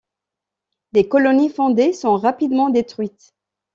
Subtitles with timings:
[0.93, 3.35] Les colonies fondées sont rapidement détruites.